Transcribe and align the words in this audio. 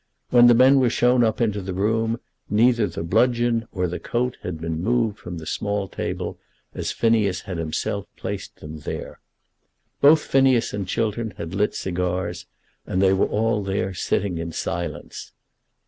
When 0.31 0.47
the 0.47 0.55
men 0.55 0.79
were 0.79 0.89
shown 0.89 1.23
up 1.23 1.39
into 1.39 1.61
the 1.61 1.75
room 1.75 2.19
neither 2.49 2.87
the 2.87 3.03
bludgeon 3.03 3.67
or 3.71 3.85
the 3.87 3.99
coat 3.99 4.35
had 4.41 4.59
been 4.59 4.81
moved 4.81 5.19
from 5.19 5.37
the 5.37 5.45
small 5.45 5.87
table 5.87 6.39
as 6.73 6.91
Phineas 6.91 7.41
had 7.41 7.59
himself 7.59 8.07
placed 8.17 8.61
them 8.61 8.79
there. 8.79 9.19
Both 10.01 10.23
Phineas 10.25 10.73
and 10.73 10.87
Chiltern 10.87 11.35
had 11.37 11.53
lit 11.53 11.75
cigars, 11.75 12.47
and 12.87 12.99
they 12.99 13.13
were 13.13 13.27
all 13.29 13.61
there 13.61 13.93
sitting 13.93 14.39
in 14.39 14.51
silence. 14.53 15.33